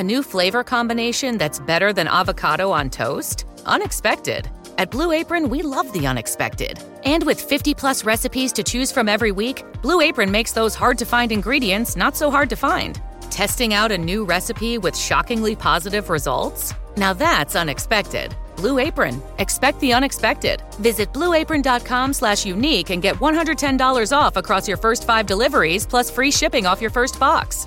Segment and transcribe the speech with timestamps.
[0.00, 3.44] A new flavor combination that's better than avocado on toast?
[3.66, 4.48] Unexpected.
[4.78, 6.82] At Blue Apron, we love the unexpected.
[7.04, 10.96] And with 50 plus recipes to choose from every week, Blue Apron makes those hard
[10.96, 12.98] to find ingredients not so hard to find.
[13.30, 16.72] Testing out a new recipe with shockingly positive results?
[16.96, 18.34] Now that's unexpected.
[18.56, 19.20] Blue Apron.
[19.36, 20.62] Expect the unexpected.
[20.76, 26.30] Visit blueapron.com slash unique and get $110 off across your first five deliveries plus free
[26.30, 27.66] shipping off your first box.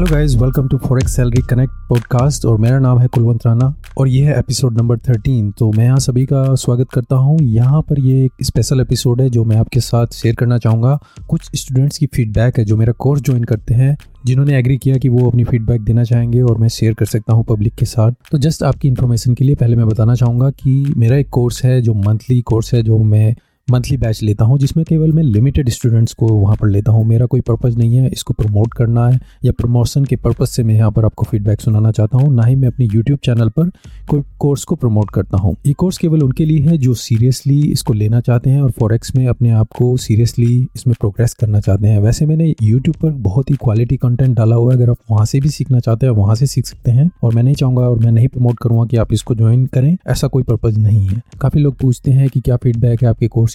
[0.00, 3.66] Hello guys welcome to forex salary connect podcast और मेरा नाम है कुलवंत राणा
[3.98, 7.80] और ये है episode number thirteen तो मैं यहाँ सभी का स्वागत करता हूँ। यहाँ
[7.82, 11.98] पर ये एक स्पेशल एपिसोड है जो मैं आपके साथ शेयर करना चाहूँगा। कुछ स्टूडेंट्स
[11.98, 15.44] की फीडबैक है जो मेरा कोर्स ज्वाइन करते हैं, जिन्होंने एग्री किया कि वो अपनी
[15.44, 18.88] फीडबैक देना चाहेंगे और मैं शेयर कर सकता हूँ पब्लिक के साथ। तो जस्ट आपकी
[18.88, 22.74] इन्फॉर्मेशन के लिए पहले मैं बताना चाहूँगा कि मेरा एक कोर्स है जो मंथली कोर्स
[22.74, 23.34] है जो मैं
[23.70, 27.26] मंथली बैच लेता हूँ, जिसमें केवल मैं लिमिटेड स्टूडेंट्स को वहाँ पर लेता हूँ। मेरा
[27.26, 30.90] कोई पर्पज़ नहीं है, इसको प्रमोट करना है, या प्रमोशन के पर्पज़ से मैं यहाँ
[30.90, 33.70] पर आपको फीडबैक सुनाना चाहता हूँ, ना ही मैं अपनी यूट्यूब चैनल पर
[34.10, 37.92] कोई कोर्स को प्रमोट करता हूँ। ये कोर्स केवल उनके लिए है, जो सीरियसली इसको
[37.92, 41.98] लेना चाहते हैं और फॉरेक्स में अपने आप को सीरियसली इसमें प्रोग्रेस करना चाहते हैं।
[42.00, 45.40] वैसे मैंने यूट्यूब पर बहुत ही क्वालिटी कंटेंट डाला हुआ है, अगर आप वहाँ से
[45.40, 48.12] भी सीखना चाहते हैं वहाँ से सीख सकते हैं, और मैं नहीं चाहूँगा और मैं
[48.12, 51.76] नहीं प्रमोट करूँगा कि आप इसको ज्वाइन करें, ऐसा कोई पर्पज़ नहीं है। काफ़ी लोग
[51.76, 53.54] पूछते हैं कि क्या फीडबैक है आपके course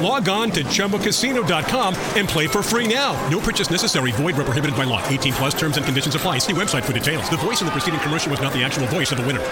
[0.00, 3.12] Log on to ChumboCasino.com and play for free now.
[3.28, 4.12] No purchase necessary.
[4.12, 5.06] Void where prohibited by law.
[5.08, 6.38] 18 plus terms and conditions apply.
[6.38, 7.28] See website for details.
[7.28, 9.42] The voice in the preceding commercial was not the actual voice of the winner.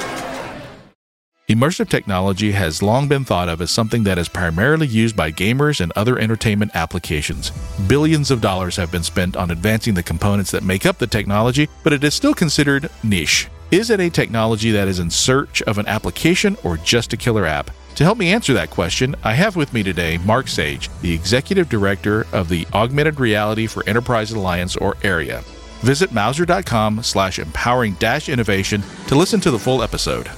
[1.51, 5.81] Immersive technology has long been thought of as something that is primarily used by gamers
[5.81, 7.51] and other entertainment applications.
[7.87, 11.69] Billions of dollars have been spent on advancing the components that make up the technology,
[11.83, 13.49] but it is still considered niche.
[13.71, 17.45] Is it a technology that is in search of an application or just a killer
[17.47, 17.71] app?
[17.99, 21.69] To help me answer that question, I have with me today Mark Sage, the Executive
[21.69, 25.43] Director of the Augmented Reality for Enterprise Alliance or AREA.
[25.81, 30.31] Visit Mauser.com slash empowering dash innovation to listen to the full episode.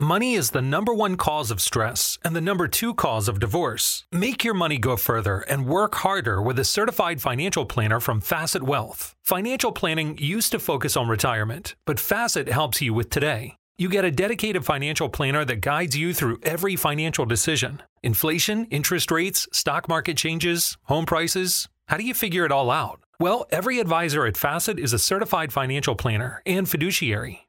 [0.00, 4.04] Money is the number one cause of stress and the number two cause of divorce.
[4.10, 8.64] Make your money go further and work harder with a certified financial planner from Facet
[8.64, 9.14] Wealth.
[9.24, 13.54] Financial planning used to focus on retirement, but Facet helps you with today.
[13.80, 19.10] You get a dedicated financial planner that guides you through every financial decision inflation, interest
[19.10, 21.66] rates, stock market changes, home prices.
[21.88, 23.00] How do you figure it all out?
[23.18, 27.48] Well, every advisor at Facet is a certified financial planner and fiduciary.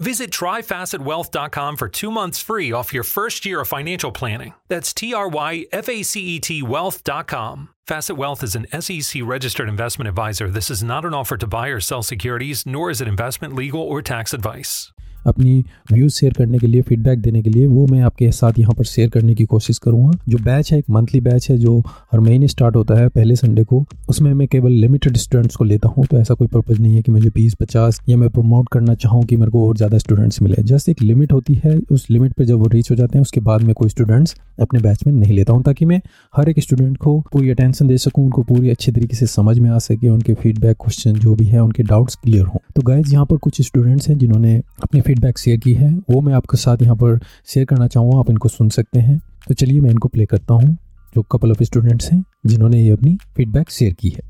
[0.00, 4.54] Visit tryfacetwealth.com for two months free off your first year of financial planning.
[4.68, 7.68] That's T R Y F A C E T wealth.com.
[7.86, 10.48] Facet Wealth is an SEC registered investment advisor.
[10.48, 13.82] This is not an offer to buy or sell securities, nor is it investment, legal,
[13.82, 14.92] or tax advice.
[15.26, 18.74] अपनी views share करने के लिए feedback देने के लिए, वो मैं आपके साथ यहाँ
[18.74, 21.78] पर शेयर करने की कोशिश करूँगा। जो बैच है, एक मंथली बैच है, जो
[22.12, 25.88] हर महीने स्टार्ट होता है, पहले संडे को, उसमें मैं केवल लिमिटेड स्टूडेंट्स को लेता
[25.88, 28.94] हूँ तो ऐसा कोई पर्पज़ नहीं है कि मुझे बीस, पचास या मैं प्रमोट करना
[28.94, 32.32] चाहूँ कि मेरे को और ज़्यादा स्टूडेंट्स मिले। जस्ट एक लिमिट होती है, उस लिमिट
[32.32, 35.12] पर जब वो रीच हो जाते हैं, उसके बाद में कोई स्टूडेंट्स अपने बैच में
[35.12, 36.00] नहीं लेता हूँ, ताकि मैं
[36.34, 39.70] हर एक स्टूडेंट को पूरी अटेंशन दे सकूँ, उनको पूरी अच्छे तरीके से समझ में
[39.70, 43.26] आ सके, उनके फीडबैक क्वेश्चन जो भी है, उनके डाउट्स क्लियर हों। तो गाइज़ यहाँ
[43.26, 46.96] पर कुछ स्टूडेंट्स हैं, जिन्होंने अपनी फीडबैक शेयर की है वो मैं आपके साथ यहाँ
[46.96, 49.18] पर शेयर करना चाहूँगा आप इनको सुन सकते हैं।
[49.48, 50.76] तो चलिए मैं इनको प्ले करता हूँ
[51.14, 54.20] जो कपल ऑफ़ स्टूडेंट्स हैं जिन्होंने ये अपनी फीडबैक शेयर की है।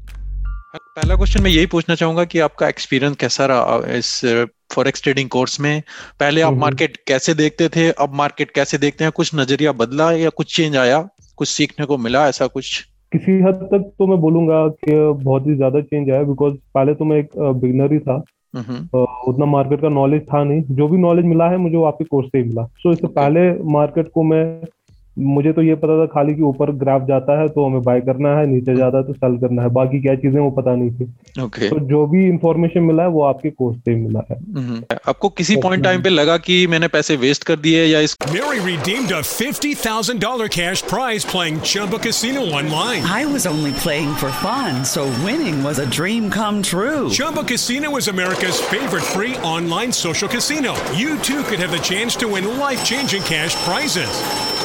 [0.76, 4.20] पहला क्वेश्चन मैं यही पूछना चाहूँगा कि आपका एक्सपीरियंस कैसा रहा इस
[4.74, 5.82] फॉरेक्स ट्रेडिंग कोर्स में?
[6.20, 9.12] पहले आप मार्केट कैसे देखते थे अब मार्केट कैसे देखते हैं?
[9.12, 11.00] कुछ नज़रिया बदला या कुछ चेंज आया?
[11.38, 12.80] कुछ सीखने को मिला ऐसा कुछ?
[13.12, 14.92] किसी हद तक तो मैं बोलूँगा कि
[15.24, 18.22] बहुत ही ज़्यादा चेंज आया बिकॉज़ पहले तो मैं एक बिगनर ही था।
[19.28, 22.28] उतना मार्केट का नॉलेज था नहीं। जो भी नॉलेज मिला है मुझे वो आपके कोर्स
[22.28, 24.60] से ही मिला। सो so, इससे पहले मार्केट को मैं
[25.18, 28.28] मुझे तो ये पता था खाली कि ऊपर ग्राफ जाता है तो हमें बाय करना
[28.38, 31.06] है नीचे जाता है तो सेल करना है। बाकी क्या चीज़ें वो पता नहीं थी।
[31.40, 31.68] Okay.
[31.70, 35.56] तो जो भी इंफॉर्मेशन मिला है वो आपके कोर्स से मिला है। हम्म, आपको किसी
[35.56, 39.20] पॉइंट टाइम पे लगा कि मैंने पैसे वेस्ट कर दिए या इस मेरी redeemed a
[39.20, 45.64] $50,000 cash prize playing Chumba casino online I was only playing for fun so winning
[45.64, 51.16] was a dream come true Chumba casino was America's favourite free online social casino you
[51.28, 54.24] too could have the chance to win life changing cash prizes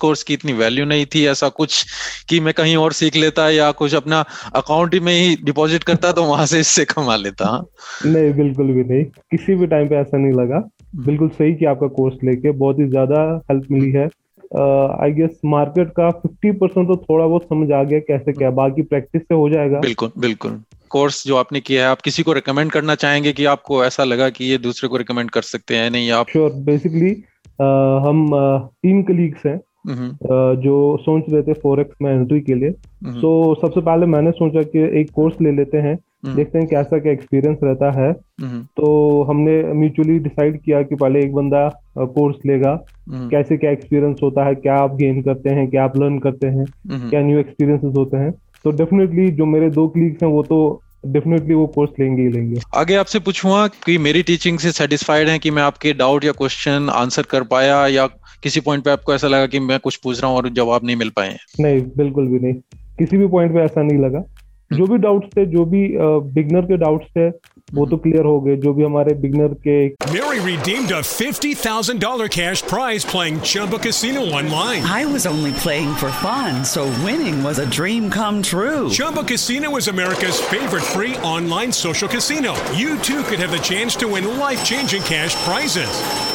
[0.00, 1.84] Course की इतनी value नहीं थी ऐसा कुछ
[2.28, 6.24] कि मैं कहीं और सीख लेता या कुछ अपना अकाउंट में ही डिपॉजिट करता तो
[6.24, 7.50] वहाँ से इससे कमा लेता।
[8.06, 10.62] नहीं बिल्कुल भी नहीं। किसी भी टाइम पे ऐसा नहीं लगा।
[10.96, 13.20] बिल्कुल सही कि आपका कोर्स लेके बहुत ही ज़्यादा
[13.50, 14.04] हेल्प मिली है।
[15.02, 18.82] आई गेस मार्केट का 50 परसेंट तो थोड़ा बहुत समझ आ गया कैसे क्या बाकी
[18.84, 20.60] प्रैक्टिस से हो जाएगा। बिल्कुल बिल्कुल।
[20.90, 24.28] कोर्स जो आपने किया है आप किसी को रिकमेंड करना चाहेंगे कि आपको ऐसा लगा
[24.30, 27.10] कि ये दूसरे को रिकमेंड कर सकते हैं नहीं आप श्योर बेसिकली
[27.58, 28.28] हम
[28.82, 32.70] तीन कलीग्स हैं। जो सोच रहे थे फोरेक्स में एंट्री के लिए।
[33.12, 37.12] तो सबसे पहले मैंने सोचा कि एक कोर्स ले लेते हैं देखते हैं कैसा क्या
[37.12, 38.12] एक्सपीरियंस रहता है।
[38.76, 41.68] तो हमने म्यूचुअली डिसाइड किया कि पहले एक बंदा
[41.98, 42.74] कोर्स लेगा।
[43.10, 46.64] कैसे क्या एक्सपीरियंस होता है क्या आप गेन करते हैं क्या आप लर्न करते हैं
[47.10, 48.32] क्या न्यू एक्सपीरियंसेस होते हैं।
[48.64, 50.58] तो डेफिनेटली जो मेरे दो क्लीग्स हैं वो तो
[51.12, 55.38] डेफिनेटली वो कोर्स लेंगे ही लेंगे। आगे आपसे पूछूँगा कि मेरी टीचिंग से सेटिस्फाइड है
[55.38, 58.06] कि मैं आपके डाउट या क्वेश्चन आंसर कर पाया या
[58.42, 60.96] किसी पॉइंट पे आपको ऐसा लगा कि मैं कुछ पूछ रहा हूँ और जवाब नहीं
[60.96, 62.54] मिल पाए नहीं बिल्कुल भी नहीं।
[62.98, 64.24] किसी भी पॉइंट पे ऐसा नहीं लगा।
[64.73, 65.87] जो भी डाउट्स थे जो भी
[66.33, 67.27] बिगनर के डाउट्स थे
[67.75, 69.75] वो तो क्लियर हो गए जो भी हमारे बिगनर के
[70.13, 74.83] Mary redeemed a $50,000 cash prize playing Chumba Casino online.
[74.83, 78.89] I was only playing for fun, so winning was a dream come true.
[78.89, 82.55] Chumba Casino is America's favorite free online social casino.
[82.83, 86.34] You too could have the chance to win life-changing cash prizes.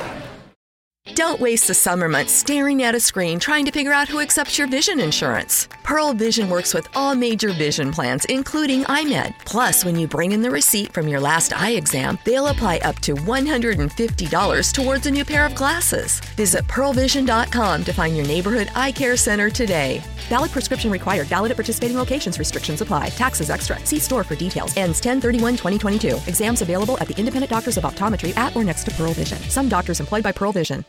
[1.21, 4.57] Don't waste the summer months staring at a screen trying to figure out who accepts
[4.57, 5.69] your vision insurance.
[5.83, 9.35] Pearl Vision works with all major vision plans, including iMed.
[9.45, 12.97] Plus, when you bring in the receipt from your last eye exam, they'll apply up
[13.01, 16.19] to $150 towards a new pair of glasses.
[16.35, 20.01] Visit pearlvision.com to find your neighborhood eye care center today.
[20.27, 21.27] Valid prescription required.
[21.27, 22.39] Valid at participating locations.
[22.39, 23.09] Restrictions apply.
[23.09, 23.79] Taxes extra.
[23.85, 24.75] See store for details.
[24.75, 26.27] Ends 10-31-2022.
[26.27, 29.37] Exams available at the independent doctors of optometry at or next to Pearl Vision.
[29.49, 30.83] Some doctors employed by Pearl Vision.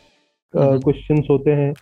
[0.57, 1.73] Questions होते हैं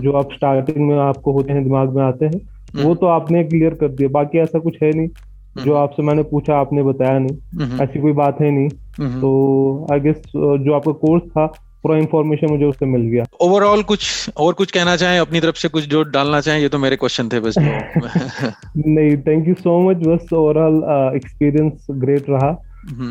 [0.00, 2.40] जो आप starting में आपको होते हैं दिमाग में आते हैं
[2.82, 5.08] वो तो आपने क्लियर कर दिया बाकी ऐसा कुछ है नहीं
[5.64, 7.36] जो आपसे मैंने पूछा आपने बताया नहीं
[7.80, 8.68] ऐसी कोई बात है नहीं
[9.20, 11.46] तो आई गेस जो आपका कोर्स था
[11.82, 15.68] पूरा इन्फॉर्मेशन मुझे उससे मिल गया। ओवरऑल कुछ और कुछ कहना चाहें अपनी तरफ़ से
[15.68, 17.54] कुछ जो डालना चाहें ये तो मेरे क्वेश्चन थे बस
[18.76, 20.76] नहीं थैंक यू सो मच बस ओवरऑल
[21.16, 22.62] एक्सपीरियंस ग्रेट रहा।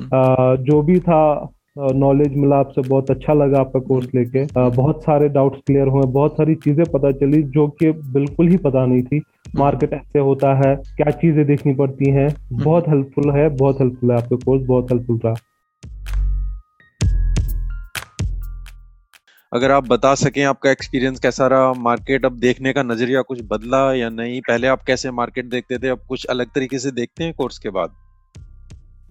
[0.06, 5.28] uh, जो भी था नॉलेज मिला आपसे, बहुत अच्छा लगा आपका कोर्स लेके। बहुत सारे
[5.30, 9.22] डाउट्स क्लियर हुए, बहुत सारी चीज़ें पता चली जो कि बिल्कुल ही पता नहीं थी।
[9.56, 12.30] मार्केट ऐसे होता है, क्या चीज़ें देखनी पड़ती हैं?
[12.54, 15.34] बहुत हेल्पफुल है, बहुत हेल्पफुल है आपका कोर्स बहुत हेल्पफुल रहा।
[19.52, 21.74] अगर आप बता सकें आपका एक्सपीरियंस कैसा रहा?
[21.74, 24.42] मार्केट अब देखने का नज़रिया कुछ बदला या नहीं?
[24.42, 25.88] पहले आप कैसे मार्केट देखते थे?
[25.88, 27.96] अब कुछ अलग तरीके से देखते हैं कोर्स के बाद?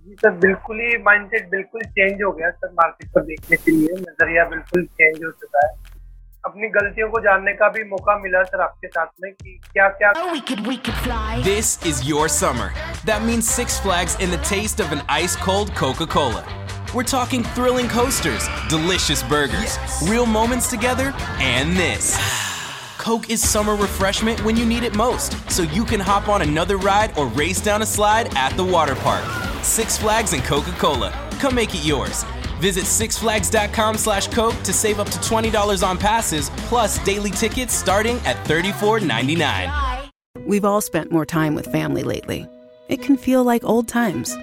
[0.06, 4.02] जी सर बिल्कुल ही माइंडसेट बिल्कुल चेंज हो गया सर मार्केट को देखने के लिए
[4.02, 5.98] नजरिया बिल्कुल चेंज हो चुका है
[6.46, 10.12] अपनी गलतियों को जानने का भी मौका मिला सर आपके साथ में कि क्या क्या
[10.32, 11.42] we could, we could fly.
[11.48, 12.70] This is your summer.
[13.10, 16.46] That means Six Flags in the taste of an ice cold Coca-Cola.
[16.94, 20.00] We're talking thrilling coasters, delicious burgers, yes.
[20.10, 22.10] real moments together, and this.
[22.98, 26.78] Coke is summer refreshment when you need it most, so you can hop on another
[26.78, 29.43] ride or race down a slide at the water park.
[29.65, 31.11] Six Flags and Coca-Cola.
[31.41, 32.25] Come make it yours.
[32.61, 38.17] Visit sixflags.com slash Coke to save up to $20 on passes, plus daily tickets starting
[38.25, 40.11] at $34.99.
[40.47, 42.47] We've all spent more time with family lately.
[42.89, 44.37] It can feel like old times,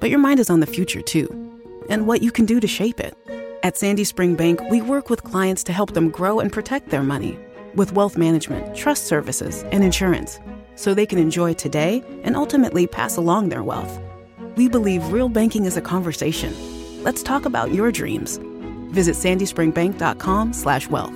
[0.00, 1.28] but your mind is on the future too,
[1.88, 3.16] and what you can do to shape it.
[3.62, 7.02] At Sandy Spring Bank, we work with clients to help them grow and protect their
[7.02, 7.38] money
[7.74, 10.38] with wealth management, trust services, and insurance,
[10.74, 13.98] so they can enjoy today and ultimately pass along their wealth.
[14.56, 16.52] We believe real banking is a conversation.
[17.02, 18.38] Let's talk about your dreams.
[18.90, 21.14] Visit sandyspringbank.com slash wealth.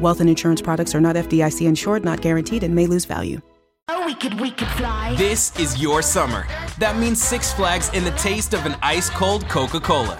[0.00, 3.40] Wealth and insurance products are not FDIC insured, not guaranteed, and may lose value.
[3.88, 5.14] Oh, we could, we could fly.
[5.16, 6.46] This is your summer.
[6.78, 10.18] That means Six Flags and the taste of an ice cold Coca Cola.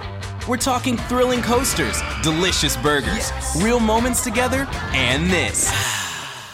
[0.48, 3.60] We're talking thrilling coasters, delicious burgers, yes.
[3.62, 5.95] real moments together, and this.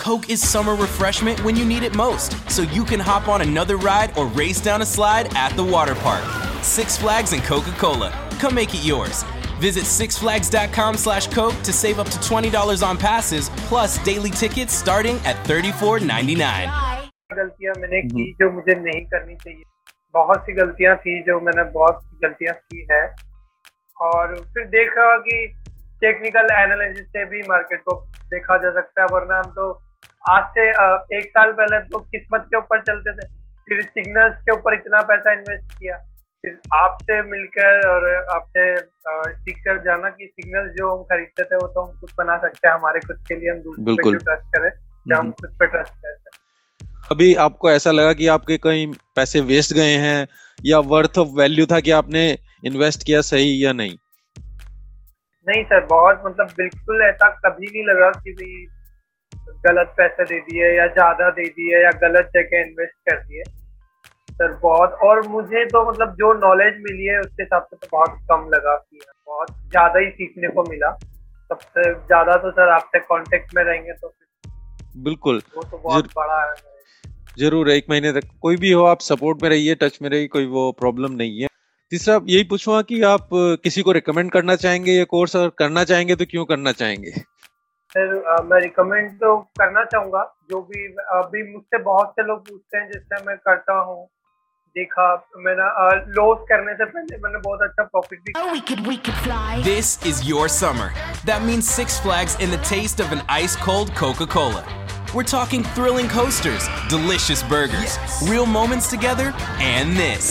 [0.01, 3.77] Coke is summer refreshment when you need it most, so you can hop on another
[3.77, 6.23] ride or race down a slide at the water park.
[6.63, 8.11] Six Flags and Coca-Cola.
[8.39, 9.23] Come make it yours.
[9.59, 15.17] Visit sixflags.com slash Coke to save up to $20 on passes, plus daily tickets starting
[15.25, 17.07] at $34.99.
[17.33, 19.63] गलतियां मैंने की जो मुझे नहीं करनी चाहिए
[20.13, 23.01] बहुत सी गलतियां थी जो मैंने बहुत सी गलतियां की है
[24.09, 25.37] और फिर देखा कि
[26.03, 27.95] टेक्निकल एनालिसिस से भी मार्केट को
[28.33, 29.67] देखा जा सकता है वरना हम तो
[30.24, 30.68] आज से
[31.18, 33.26] एक साल पहले तो किस्मत के ऊपर चलते थे
[33.68, 35.96] फिर सिग्नल्स के ऊपर इतना पैसा इन्वेस्ट किया।
[36.44, 38.76] फिर आपसे मिलकर और आपसे
[39.32, 42.68] सीख कर जाना कि सिग्नल जो हम खरीदते थे वो तो हम खुद बना सकते
[42.68, 44.70] हैं हमारे खुद के लिए हम दूसरे पे ट्रस्ट करें
[45.08, 46.14] या हम खुद पे ट्रस्ट करें।
[47.10, 48.86] अभी आपको ऐसा लगा कि आपके कहीं
[49.16, 50.28] पैसे वेस्ट गए हैं
[50.64, 53.96] या वर्थ ऑफ़ वैल्यू था कि आपने इन्वेस्ट किया सही या नहीं?
[55.48, 58.81] नहीं सर बहुत मतलब बिल्कुल ऐसा कभी नहीं लगा कि भी
[59.66, 63.42] गलत पैसे दे दिए या ज़्यादा दे दिए या गलत जगह इन्वेस्ट कर दिए
[64.38, 68.18] सर बहुत। और मुझे तो मतलब जो नॉलेज मिली है उसके हिसाब से तो बहुत
[68.30, 70.90] कम लगा कि बहुत ज़्यादा ही सीखने को मिला।
[71.50, 74.12] सबसे ज़्यादा तो सर आपसे कॉन्टेक्ट में रहेंगे तो
[74.94, 76.54] बिल्कुल। वो तो बहुत बड़ा है।
[77.38, 80.46] ज़रूर एक महीने तक कोई भी हो आप सपोर्ट में रहिए टच में रहिए कोई
[80.48, 81.48] वो प्रॉब्लम नहीं है।
[81.92, 83.28] तीसरा यही पूछूँगा कि आप
[83.64, 87.10] किसी को रिकमेंड करना चाहेंगे ये कोर्स और करना चाहेंगे तो क्यों करना चाहेंगे?
[87.93, 90.85] सर मैं रिकमेंड तो करना चाहूंगा जो भी
[91.17, 94.07] अभी मुझसे बहुत से लोग पूछते हैं जिससे मैं करता हूँ
[94.75, 95.05] देखा
[95.45, 95.67] मैंने
[96.17, 99.61] लॉस करने से पहले मैंने बहुत अच्छा प्रॉफिट भी oh, we could, we could fly.
[99.67, 100.89] This is your summer.
[101.29, 104.63] That means Six Flags in the taste of an ice cold Coca-Cola.
[105.15, 108.19] We're talking thrilling coasters, delicious burgers, yes.
[108.29, 109.33] real moments together,
[109.69, 110.29] and this.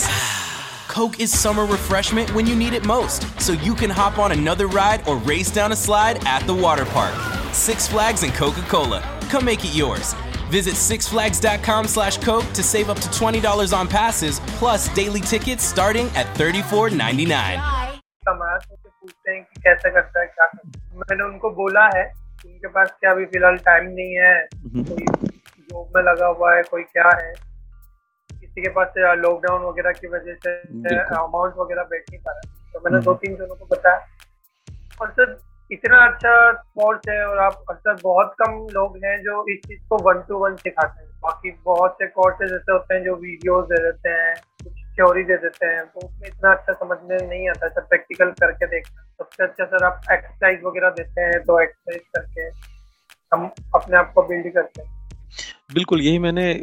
[0.87, 4.67] Coke is summer refreshment when you need it most, so you can hop on another
[4.67, 7.40] ride or race down a slide at the water park.
[7.53, 9.01] Six Flags and Coca-Cola.
[9.29, 10.13] Come make it yours.
[10.49, 16.07] Visit sixflags.com slash Coke to save up to $20 on passes, plus daily tickets starting
[16.15, 17.97] at $34.99.
[19.07, 20.45] पूछते हैं कि कैसे करता है क्या
[21.01, 22.05] मैंने उनको बोला है
[22.45, 25.05] उनके पास क्या अभी फिलहाल टाइम नहीं है कोई
[25.69, 30.35] जॉब में लगा हुआ है कोई क्या है किसी के पास लॉकडाउन वगैरह की वजह
[30.45, 30.55] से
[31.17, 34.05] अमाउंट वगैरह बैठ नहीं पा रहा तो मैंने दो तीन जनों को बताया
[35.01, 35.37] और सर
[35.72, 39.98] इतना अच्छा कोर्स है और आप अच्छा बहुत कम लोग हैं जो इस चीज़ को
[40.04, 43.82] वन टू वन सिखाते हैं। बाकी बहुत से कोर्सेज ऐसे होते हैं जो वीडियोस दे
[43.82, 47.68] देते हैं, कुछ थ्योरी दे देते हैं तो उसमें इतना अच्छा समझ में नहीं आता
[47.68, 52.48] सर प्रैक्टिकल करके देखना सबसे अच्छा सर आप एक्सरसाइज वगैरह देते हैं तो एक्सरसाइज करके
[53.32, 54.90] हम अपने आप को बिल्ड करते हैं।
[55.74, 56.54] बिल्कुल, यही मैंने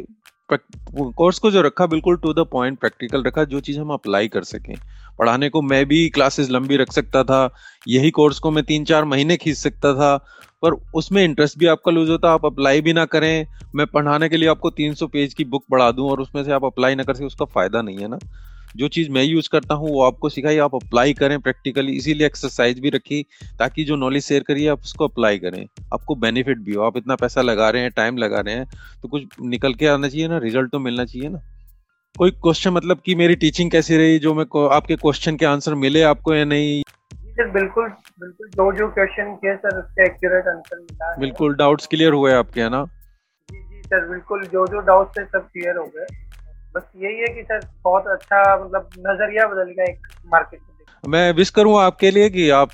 [0.50, 4.44] कोर्स को जो रखा, बिल्कुल टू द पॉइंट प्रैक्टिकल रखा, जो चीज़ हम अप्लाई कर
[4.44, 4.74] सकें।
[5.20, 7.54] पढ़ाने को मैं भी क्लासेस लंबी रख सकता था,
[7.88, 10.16] यही कोर्स को मैं तीन चार महीने खींच सकता था,
[10.62, 14.36] पर उसमें इंटरेस्ट भी आपका लूज होता, आप अप्लाई भी ना करें। मैं पढ़ाने के
[14.36, 17.14] लिए आपको 300 पेज की बुक पढ़ा दूँ और उसमें से आप अप्लाई ना कर
[17.14, 18.18] सके, उसका फ़ायदा नहीं है ना।
[18.76, 22.80] जो चीज़ मैं यूज़ करता हूँ, वो आपको सिखाई, आप अप्लाई करें प्रैक्टिकली इसीलिए एक्सरसाइज
[22.80, 23.22] भी रखी,
[23.58, 27.16] ताकि जो नॉलेज शेयर करिए, आप उसको अप्लाई करें। आपको बेनिफिट भी हो, आप इतना
[27.16, 28.66] पैसा लगा रहे हैं टाइम लगा रहे हैं
[29.02, 31.42] तो कुछ निकल के आना चाहिए ना रिज़ल्ट तो मिलना चाहिए ना।
[32.18, 36.02] कोई क्वेश्चन मतलब कि मेरी टीचिंग कैसी रही जो मैं आपके क्वेश्चन के आंसर मिले
[36.02, 36.82] आपको या नहीं?
[37.36, 37.88] सर बिल्कुल
[38.20, 42.60] बिल्कुल जो जो क्वेश्चन किए सर उसके एक्यूरेट आंसर मिला बिल्कुल डाउट्स क्लियर हुए आपके
[42.60, 42.84] है ना?
[43.50, 46.06] जी जी सर बिल्कुल जो जो डाउट्स थे सब क्लियर हो गए।
[46.74, 50.60] बस यही है कि सर बहुत अच्छा मतलब नज़रिया बदल गया एक मार्केट
[51.04, 52.70] मैं विश करूँगा आपके लिए कि आप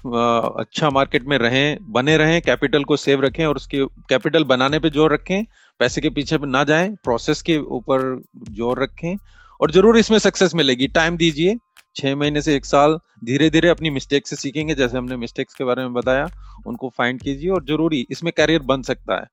[0.61, 4.90] अच्छा मार्केट में रहें, बने रहें कैपिटल को सेव रखें और उसके कैपिटल बनाने पे
[4.90, 5.45] ज़ोर रखें,
[5.80, 9.16] पैसे के पीछे ना जाएँ प्रोसेस के ऊपर ज़ोर रखें
[9.61, 11.56] और ज़रूर इसमें सक्सेस मिलेगी। टाइम दीजिए,
[11.97, 15.64] छह महीने से एक साल धीरे धीरे अपनी मिस्टेक से सीखेंगे, जैसे हमने मिस्टेक्स के
[15.64, 16.28] बारे में बताया,
[16.66, 19.26] उनको फाइंड कीजिए और ज़रूरी इसमें करियर बन सकता है।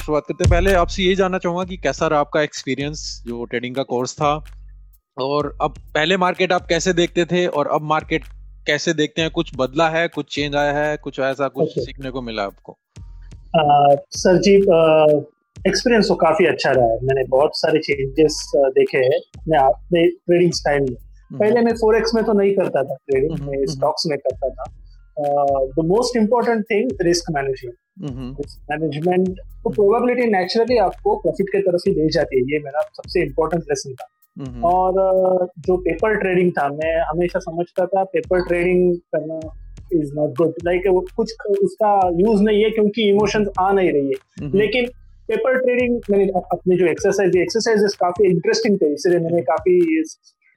[0.00, 3.82] शुरुआत करते पहले आपसे ये जानना चाहूँगा कि कैसा रहा आपका एक्सपीरियंस जो ट्रेडिंग का
[3.84, 4.34] कोर्स था
[5.20, 8.22] और अब पहले मार्केट आप कैसे देखते थे और अब मार्केट
[8.66, 9.30] कैसे देखते हैं?
[9.30, 10.08] कुछ बदला है?
[10.08, 10.96] कुछ चेंज आया है?
[10.96, 11.86] कुछ ऐसा कुछ okay.
[11.86, 12.78] सीखने को मिला आपको?
[14.16, 14.54] सर जी
[15.68, 20.52] एक्सपीरियंस तो काफ़ी अच्छा रहा है। मैंने बहुत सारे चेंजेस देखे हैं। मैं अपने ट्रेडिंग
[20.52, 24.06] स्टाइल में। हम्म। पहले मैं फोरेक्स में तो नहीं करता था ट्रेडिंग हम्म, में स्टॉक्स
[24.06, 24.64] हम्म, में करता था।
[25.66, 27.76] The most important thing risk management
[28.40, 32.80] risk management तो प्रोबेबिलिटी नेचुरली आपको प्रॉफिट की तरफ़ ही दे जाती है। ये मेरा
[32.80, 34.08] सबसे इम्पोर्टेंट लेसन था।
[34.64, 34.92] और
[35.58, 39.40] जो पेपर ट्रेडिंग था मैं हमेशा समझता था पेपर ट्रेडिंग करना
[39.92, 40.82] इज़ नॉट गुड लाइक
[41.16, 44.86] कुछ उसका यूज़ नहीं है क्योंकि इमोशंस आ नहीं रही है। लेकिन
[45.28, 50.04] पेपर ट्रेडिंग मैंने अपनी जो एक्सरसाइज एक्सरसाइजेस काफ़ी इंटरेस्टिंग थे। इसलिए मैंने काफ़ी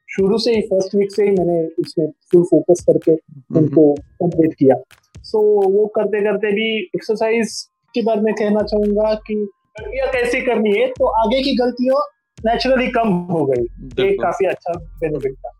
[0.09, 3.11] शुरू से ही फ़र्स्ट वीक से ही मैंने उसमें फुल फोकस करके
[3.59, 4.75] उनको कंप्लीट किया।
[5.23, 9.35] सो so, वो करते करते भी एक्सरसाइज के बारे में कहना चाहूँगा कि
[9.79, 12.14] गलतियाँ कैसे करनी है तो आगे की गलतियों
[12.45, 13.63] नेचुरली कम हो गई।
[13.99, 15.51] ये काफ़ी अच्छा बेनिफिट था।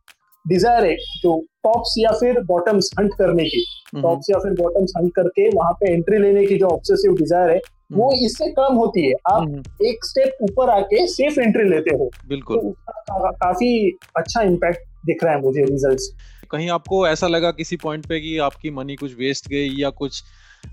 [0.46, 3.64] डिज़ायर है जो टॉप्स या फिर बॉटम्स हंट करने की।
[4.02, 7.60] टॉप्स या फिर बॉटम्स हंट करके वहाँ पे एंट्री लेने की जो ऑब्सेसिव डिज़ायर है
[7.94, 12.58] वो इससे कम होती है। आप एक स्टेप ऊपर आके सेफ़ एंट्री लेते हो। बिल्कुल।
[12.58, 16.12] तो काफ़ी अच्छा इम्पैक्ट दिख रहा है मुझे रिजल्ट्स
[16.52, 20.24] कहीं आपको ऐसा लगा किसी पॉइंट पे कि आपकी मनी कुछ वेस्ट गई या कुछ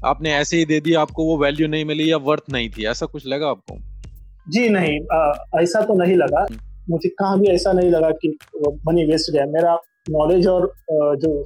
[0.04, 2.84] आपने ऐसे ही दे दिया आपको वो वैल्यू नहीं मिली या वर्थ नहीं थी?
[2.86, 3.78] ऐसा कुछ लगा आपको?
[4.46, 6.46] जी नहीं आ, ऐसा तो नहीं लगा।
[6.90, 8.36] मुझे कहाँ भी ऐसा नहीं लगा कि
[8.86, 9.78] मनी वेस्ट गया। मेरा
[10.10, 11.42] नॉलेज और आ, जो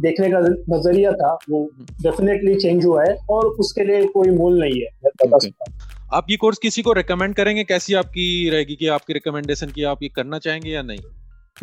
[0.00, 0.38] देखने का
[0.70, 1.64] नज़रिया था वो
[2.02, 6.26] डेफिनेटली चेंज हुआ है और उसके लिए कोई मूल नहीं है। मैं बता सकता आप
[6.30, 7.64] ये कोर्स किसी को रेकमेंड करेंगे?
[7.64, 10.98] कैसी आपकी रहेगी कि आपकी रिकमेंडेशन की आप ये करना चाहेंगे या नहीं?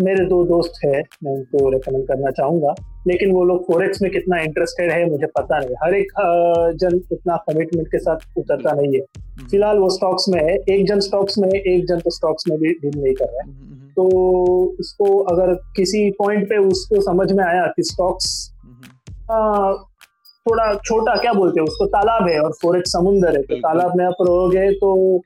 [0.01, 2.73] मेरे दो दोस्त है मैं उनको रेकमेंड करना चाहूँगा
[3.07, 6.11] लेकिन वो लोग फोरेक्स में कितना इंटरेस्टेड है मुझे पता नहीं। हर एक
[6.81, 10.85] जन उतना कमिटमेंट के साथ उतरता नहीं है। हम्म। फ़िलहाल वो स्टॉक्स में है एक
[10.87, 13.65] जन स्टॉक्स में एक जन तो स्टॉक्स में भी डील नहीं कर रहा है। हम्म,
[13.65, 18.49] हम्म, तो उसको अगर किसी पॉइंट पे उसको समझ में आया कि स्टॉक्स
[20.45, 24.05] थोड़ा छोटा क्या बोलते हैं उसको तालाब है और फोरेक्स समुंदर है तो तालाब में
[24.05, 25.17] आप रहोगे तो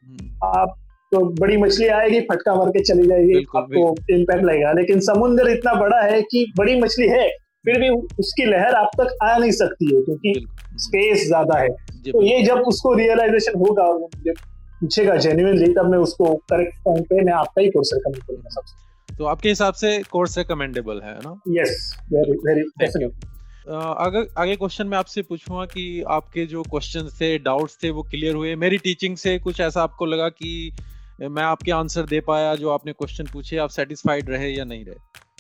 [0.44, 0.76] आप
[1.12, 5.74] तो बड़ी मछली आएगी फटका मार के चली जाएगी आपको इम्पैक्ट लगेगा। लेकिन समुद्र इतना
[5.76, 7.28] बड़ा है कि बड़ी मछली है
[7.66, 7.90] फिर भी
[8.20, 10.34] उसकी लहर आप तक आ नहीं सकती है क्योंकि
[10.80, 11.70] स्पेस ज़्यादा है।
[12.04, 14.34] तो ये जब उसको रियलाइजेशन होगा और मुझे
[14.82, 19.16] पूछेगा जेन्युइनली तब मैं उसको करेक्ट टाइम पे मैं आपका ही कोर्स रिकमेंड करूँगा सबसे।
[19.16, 21.40] तो आपके हिसाब से कोर्स रिकमेंडेबल है ना?
[21.52, 23.36] यस वेरी वेरी डेफिनेटली
[23.68, 28.36] अगर आगे क्वेश्चन मैं आपसे पूछूँगा कि आपके जो क्वेश्चन थे डाउट्स थे वो क्लियर
[28.36, 30.72] हुए। मेरी टीचिंग से कुछ ऐसा आपको लगा कि
[31.20, 34.96] मैं आपके आंसर दे पाया जो आपने क्वेश्चन पूछे आप सेटिस्फाइड रहे या नहीं रहे?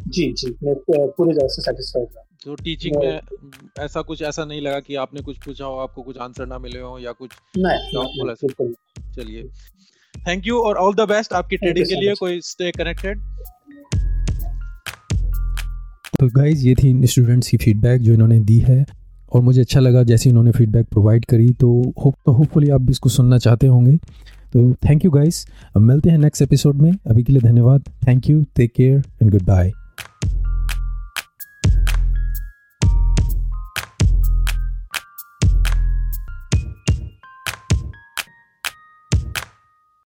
[0.08, 3.20] जी जी मैं पूरी तरह से सेटिस्फाइड रहा। तो टीचिंग में
[3.80, 6.80] ऐसा कुछ ऐसा नहीं लगा कि आपने कुछ पूछा हो आपको कुछ आंसर ना मिले
[6.80, 7.30] हो या कुछ
[9.16, 9.44] चलिए।
[10.28, 13.20] थैंक यू और ऑल द बेस्ट आपकी ट्रेडिंग के लिए कोई स्टे कनेक्टेड
[16.20, 18.86] तो गाइज़ ये थी स्टूडेंट्स की फीडबैक जो इन्होंने दी है
[19.32, 21.70] और मुझे अच्छा लगा जैसे इन्होंने फीडबैक प्रोवाइड करी तो
[22.06, 23.98] होप तो होपफुली आप भी इसको सुनना चाहते होंगे।
[24.54, 25.46] तो थैंक यू गाइस
[25.78, 29.44] मिलते हैं नेक्स्ट एपिसोड में। अभी के लिए धन्यवाद। Thank you take care and good
[29.44, 29.72] bye